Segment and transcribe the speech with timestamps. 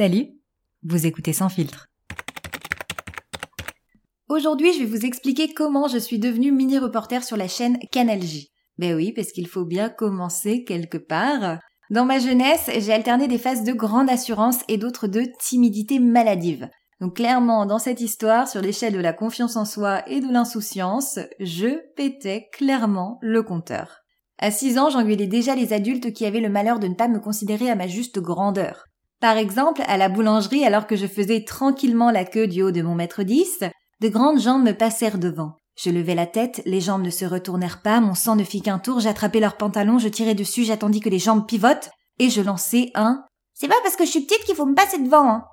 [0.00, 0.30] Salut,
[0.82, 1.88] vous écoutez Sans filtre.
[4.30, 8.50] Aujourd'hui, je vais vous expliquer comment je suis devenue mini-reporter sur la chaîne Canal J.
[8.78, 11.58] Ben oui, parce qu'il faut bien commencer quelque part.
[11.90, 16.70] Dans ma jeunesse, j'ai alterné des phases de grande assurance et d'autres de timidité maladive.
[17.02, 21.18] Donc clairement, dans cette histoire, sur l'échelle de la confiance en soi et de l'insouciance,
[21.40, 23.98] je pétais clairement le compteur.
[24.38, 27.20] À 6 ans, j'engueulais déjà les adultes qui avaient le malheur de ne pas me
[27.20, 28.86] considérer à ma juste grandeur.
[29.20, 32.80] Par exemple, à la boulangerie, alors que je faisais tranquillement la queue du haut de
[32.80, 33.64] mon mètre 10,
[34.00, 35.56] de grandes jambes me passèrent devant.
[35.76, 38.78] Je levai la tête, les jambes ne se retournèrent pas, mon sang ne fit qu'un
[38.78, 42.90] tour, j'attrapai leurs pantalons, je tirai dessus, j'attendis que les jambes pivotent, et je lançai
[42.94, 45.44] un C'est pas parce que je suis petite qu'il faut me passer devant, hein.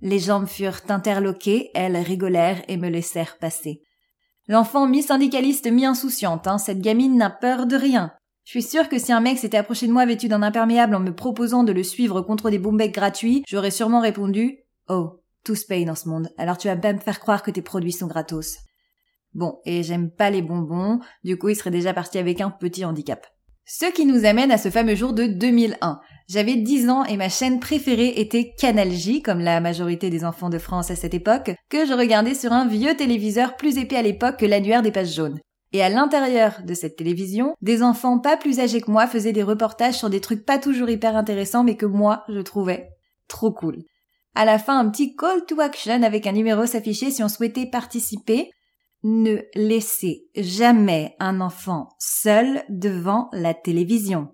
[0.00, 3.82] Les jambes furent interloquées, elles rigolèrent et me laissèrent passer.
[4.48, 8.10] L'enfant mi-syndicaliste, mi-insouciante, hein, cette gamine n'a peur de rien.
[8.52, 10.98] Je suis sûre que si un mec s'était approché de moi vêtu d'un imperméable en
[10.98, 15.64] me proposant de le suivre contre des bombecs gratuits, j'aurais sûrement répondu Oh, tout se
[15.64, 18.08] paye dans ce monde, alors tu vas pas me faire croire que tes produits sont
[18.08, 18.56] gratos.
[19.34, 22.84] Bon, et j'aime pas les bonbons, du coup il serait déjà parti avec un petit
[22.84, 23.24] handicap.
[23.66, 26.00] Ce qui nous amène à ce fameux jour de 2001.
[26.28, 30.50] J'avais 10 ans et ma chaîne préférée était Canal J, comme la majorité des enfants
[30.50, 34.02] de France à cette époque, que je regardais sur un vieux téléviseur plus épais à
[34.02, 35.38] l'époque que l'annuaire des pages jaunes.
[35.72, 39.42] Et à l'intérieur de cette télévision, des enfants pas plus âgés que moi faisaient des
[39.42, 42.90] reportages sur des trucs pas toujours hyper intéressants mais que moi je trouvais
[43.28, 43.84] trop cool.
[44.34, 47.66] À la fin, un petit call to action avec un numéro s'affichait si on souhaitait
[47.66, 48.50] participer.
[49.02, 54.28] Ne laissez jamais un enfant seul devant la télévision.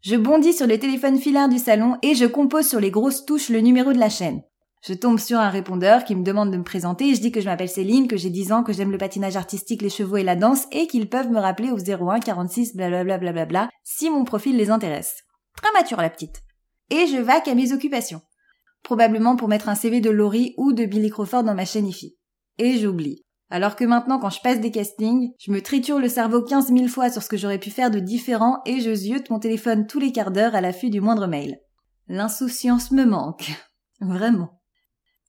[0.00, 3.50] Je bondis sur le téléphone filaire du salon et je compose sur les grosses touches
[3.50, 4.42] le numéro de la chaîne.
[4.84, 7.40] Je tombe sur un répondeur qui me demande de me présenter et je dis que
[7.40, 10.24] je m'appelle Céline, que j'ai 10 ans, que j'aime le patinage artistique, les chevaux et
[10.24, 14.70] la danse et qu'ils peuvent me rappeler au 01 46 blablabla si mon profil les
[14.70, 15.22] intéresse.
[15.56, 16.42] Très mature la petite.
[16.90, 18.22] Et je vaque à mes occupations.
[18.82, 22.16] Probablement pour mettre un CV de Laurie ou de Billy Crawford dans ma chaîne IFI.
[22.58, 23.24] Et j'oublie.
[23.50, 26.88] Alors que maintenant, quand je passe des castings, je me triture le cerveau 15 000
[26.88, 30.00] fois sur ce que j'aurais pu faire de différent et je ziote mon téléphone tous
[30.00, 31.60] les quarts d'heure à l'affût du moindre mail.
[32.08, 33.52] L'insouciance me manque.
[34.00, 34.61] Vraiment.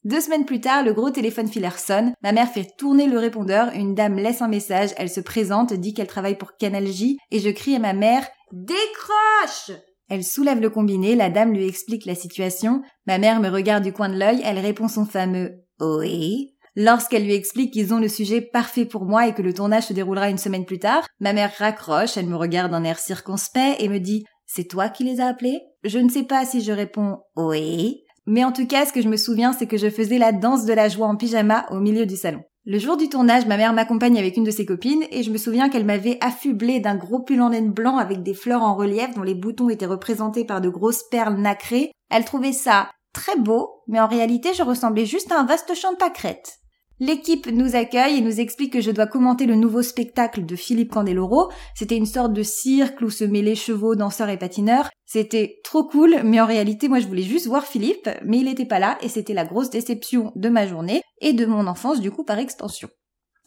[0.03, 3.71] Deux semaines plus tard, le gros téléphone filaire sonne, ma mère fait tourner le répondeur,
[3.73, 7.39] une dame laisse un message, elle se présente, dit qu'elle travaille pour Canal J, et
[7.39, 9.71] je crie à ma mère Décroche!
[10.09, 13.93] Elle soulève le combiné, la dame lui explique la situation, ma mère me regarde du
[13.93, 16.53] coin de l'œil, elle répond son fameux Oui.
[16.75, 19.93] Lorsqu'elle lui explique qu'ils ont le sujet parfait pour moi et que le tournage se
[19.93, 23.87] déroulera une semaine plus tard, ma mère raccroche, elle me regarde d'un air circonspect et
[23.87, 25.61] me dit C'est toi qui les as appelés?
[25.83, 28.03] Je ne sais pas si je réponds Oui.
[28.25, 30.65] Mais en tout cas, ce que je me souviens, c'est que je faisais la danse
[30.65, 32.41] de la joie en pyjama au milieu du salon.
[32.65, 35.37] Le jour du tournage, ma mère m'accompagne avec une de ses copines et je me
[35.37, 39.13] souviens qu'elle m'avait affublé d'un gros pull en laine blanc avec des fleurs en relief
[39.15, 41.91] dont les boutons étaient représentés par de grosses perles nacrées.
[42.09, 45.91] Elle trouvait ça très beau, mais en réalité je ressemblais juste à un vaste champ
[45.91, 46.62] de pâquerettes.
[46.99, 50.91] L'équipe nous accueille et nous explique que je dois commenter le nouveau spectacle de Philippe
[50.91, 51.51] Candeloro.
[51.75, 54.89] C'était une sorte de cirque où se mêlaient chevaux, danseurs et patineurs.
[55.05, 58.65] C'était trop cool, mais en réalité, moi je voulais juste voir Philippe, mais il n'était
[58.65, 62.11] pas là et c'était la grosse déception de ma journée et de mon enfance du
[62.11, 62.89] coup par extension.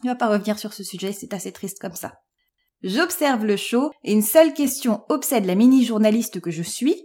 [0.03, 2.13] On va pas revenir sur ce sujet, c'est assez triste comme ça.
[2.83, 6.95] J'observe le show et une seule question obsède la mini-journaliste que je suis.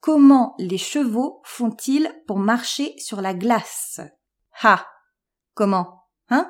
[0.00, 4.00] Comment les chevaux font-ils pour marcher sur la glace?
[4.62, 4.84] Ha!
[5.54, 6.04] Comment?
[6.30, 6.48] Hein?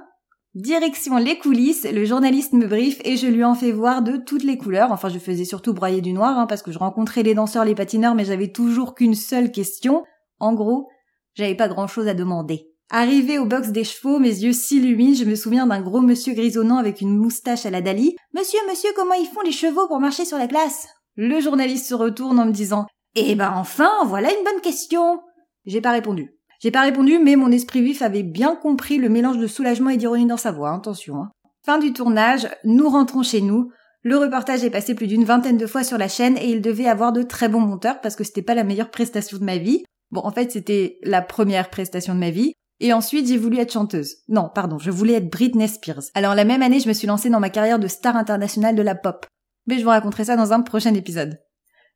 [0.55, 4.45] Direction les coulisses, le journaliste me briefe et je lui en fais voir de toutes
[4.45, 4.93] les couleurs.
[4.93, 7.75] Enfin, je faisais surtout broyer du noir, hein, parce que je rencontrais les danseurs, les
[7.75, 10.05] patineurs, mais j'avais toujours qu'une seule question.
[10.41, 10.89] En gros,
[11.35, 12.69] j'avais pas grand chose à demander.
[12.91, 16.77] Arrivé au box des chevaux, mes yeux s'illuminent, je me souviens d'un gros monsieur grisonnant
[16.77, 18.15] avec une moustache à la Dali.
[18.35, 20.87] Monsieur, monsieur, comment ils font les chevaux pour marcher sur la glace?
[21.17, 25.23] Le journaliste se retourne en me disant, Eh ben enfin, voilà une bonne question!
[25.65, 26.37] J'ai pas répondu.
[26.63, 29.97] J'ai pas répondu, mais mon esprit vif avait bien compris le mélange de soulagement et
[29.97, 31.17] d'ironie dans sa voix, hein, attention.
[31.17, 31.33] Hein.
[31.67, 33.73] Fin du tournage, nous rentrons chez nous.
[34.05, 36.87] Le reportage est passé plus d'une vingtaine de fois sur la chaîne et il devait
[36.87, 39.83] avoir de très bons monteurs parce que c'était pas la meilleure prestation de ma vie.
[40.13, 42.53] Bon, en fait, c'était la première prestation de ma vie.
[42.79, 44.19] Et ensuite, j'ai voulu être chanteuse.
[44.29, 46.05] Non, pardon, je voulais être Britney Spears.
[46.15, 48.83] Alors la même année, je me suis lancée dans ma carrière de star internationale de
[48.83, 49.27] la pop.
[49.67, 51.41] Mais je vous raconterai ça dans un prochain épisode.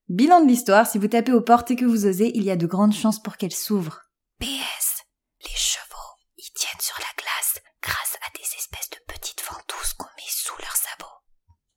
[0.08, 2.56] Bilan de l'histoire, si vous tapez aux portes et que vous osez, il y a
[2.56, 4.05] de grandes chances pour qu'elles s'ouvrent.
[4.38, 5.02] PS,
[5.44, 10.04] les chevaux, ils tiennent sur la glace grâce à des espèces de petites ventouses qu'on
[10.04, 11.06] met sous leurs sabots.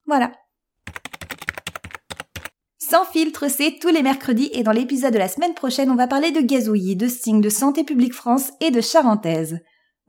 [0.06, 0.34] Voilà.
[2.78, 6.08] Sans filtre, c'est tous les mercredis et dans l'épisode de la semaine prochaine, on va
[6.08, 9.60] parler de gazouillis, de signes, de Santé publique France et de charentaise.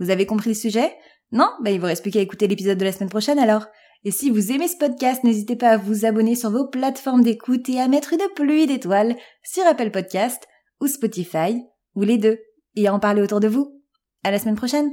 [0.01, 0.97] Vous avez compris le sujet?
[1.31, 1.51] Non?
[1.61, 3.67] Bah il vous reste plus qu'à écouter l'épisode de la semaine prochaine alors.
[4.03, 7.69] Et si vous aimez ce podcast, n'hésitez pas à vous abonner sur vos plateformes d'écoute
[7.69, 10.49] et à mettre une pluie d'étoiles sur Apple Podcast
[10.81, 11.63] ou Spotify,
[11.95, 12.39] ou les deux,
[12.77, 13.83] et en parler autour de vous.
[14.23, 14.93] À la semaine prochaine